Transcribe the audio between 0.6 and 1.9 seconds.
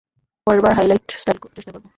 বার highlight style চেষ্টা করব?